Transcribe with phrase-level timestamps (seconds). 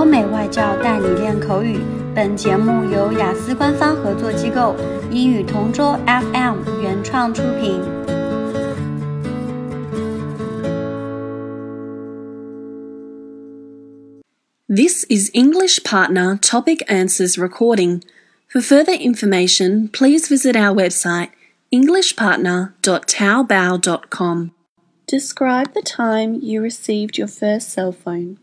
[0.00, 1.78] 欧美外教带你练口语。
[2.14, 4.74] 本节目由雅思官方合作机构
[5.10, 7.80] 英语同桌 FM 原创出品。
[14.68, 18.02] This is English Partner Topic Answers recording.
[18.48, 21.30] For further information, please visit our website
[21.72, 24.52] englishpartner.taobao.com.
[25.06, 28.38] Describe the time you received your first cell phone.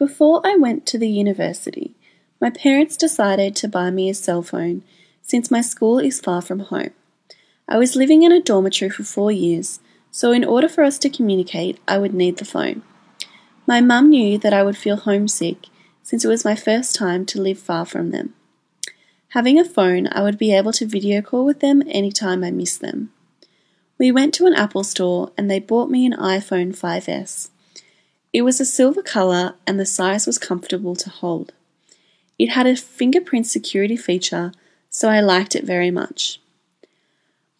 [0.00, 1.94] Before I went to the university,
[2.40, 4.82] my parents decided to buy me a cell phone
[5.20, 6.92] since my school is far from home.
[7.68, 9.78] I was living in a dormitory for four years,
[10.10, 12.80] so in order for us to communicate, I would need the phone.
[13.66, 15.66] My mum knew that I would feel homesick
[16.02, 18.32] since it was my first time to live far from them.
[19.36, 22.80] Having a phone, I would be able to video call with them anytime I missed
[22.80, 23.12] them.
[23.98, 27.50] We went to an Apple store and they bought me an iPhone 5S.
[28.32, 31.52] It was a silver colour and the size was comfortable to hold.
[32.38, 34.52] It had a fingerprint security feature,
[34.88, 36.40] so I liked it very much.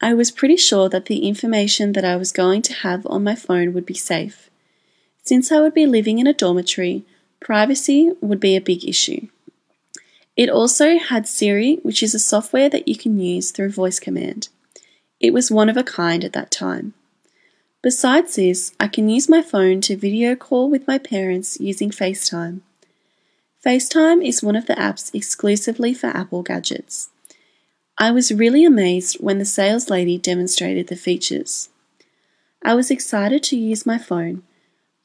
[0.00, 3.34] I was pretty sure that the information that I was going to have on my
[3.34, 4.48] phone would be safe.
[5.22, 7.04] Since I would be living in a dormitory,
[7.40, 9.28] privacy would be a big issue.
[10.36, 14.48] It also had Siri, which is a software that you can use through voice command.
[15.20, 16.94] It was one of a kind at that time.
[17.82, 22.60] Besides this, I can use my phone to video call with my parents using FaceTime.
[23.64, 27.08] FaceTime is one of the apps exclusively for Apple gadgets.
[27.96, 31.70] I was really amazed when the sales lady demonstrated the features.
[32.62, 34.42] I was excited to use my phone.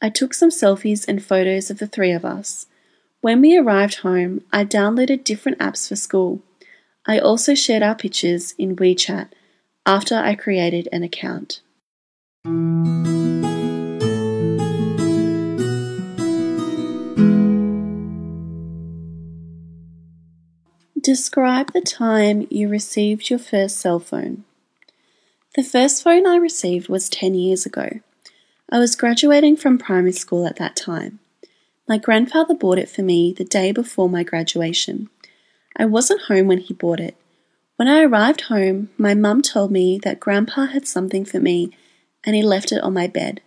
[0.02, 2.68] I took some selfies and photos of the three of us.
[3.22, 6.42] When we arrived home, I downloaded different apps for school.
[7.06, 9.30] I also shared our pictures in WeChat
[9.86, 11.62] after I created an account.
[21.02, 24.44] Describe the time you received your first cell phone.
[25.56, 28.02] The first phone I received was 10 years ago.
[28.70, 31.18] I was graduating from primary school at that time.
[31.88, 35.10] My grandfather bought it for me the day before my graduation.
[35.76, 37.18] I wasn't home when he bought it,
[37.78, 41.72] when I arrived home, my mum told me that Grandpa had something for me
[42.26, 43.42] and he left it on my bed.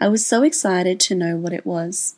[0.00, 2.16] I was so excited to know what it was.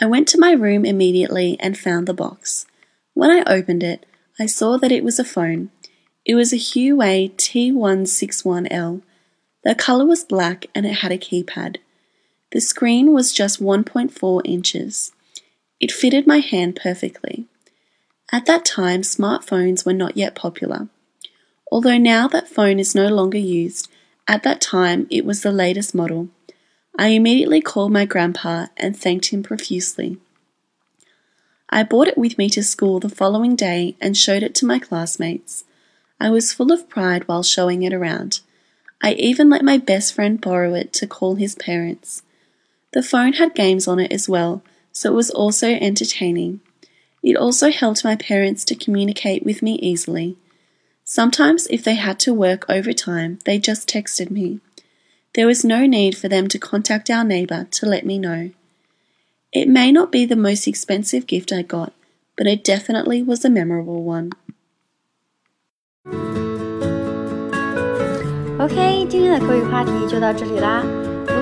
[0.00, 2.66] I went to my room immediately and found the box.
[3.12, 4.06] When I opened it,
[4.38, 5.70] I saw that it was a phone.
[6.24, 9.02] It was a Huawei T161L.
[9.62, 11.76] The color was black and it had a keypad.
[12.50, 15.12] The screen was just 1.4 inches.
[15.80, 17.46] It fitted my hand perfectly.
[18.32, 20.88] At that time, smartphones were not yet popular.
[21.70, 23.90] Although now that phone is no longer used,
[24.26, 26.28] at that time it was the latest model.
[26.96, 30.18] I immediately called my grandpa and thanked him profusely.
[31.68, 34.78] I brought it with me to school the following day and showed it to my
[34.78, 35.64] classmates.
[36.20, 38.40] I was full of pride while showing it around.
[39.02, 42.22] I even let my best friend borrow it to call his parents.
[42.92, 44.62] The phone had games on it as well,
[44.92, 46.60] so it was also entertaining.
[47.22, 50.36] It also helped my parents to communicate with me easily.
[51.03, 54.59] Sometimes, if they had to work overtime, they just texted me.
[55.33, 58.51] There was no need for them to contact our neighbour to let me know.
[59.51, 61.93] It may not be the most expensive gift I got,
[62.37, 64.31] but it definitely was a memorable one.
[68.59, 70.83] OK，今天的口语话题就到这里啦。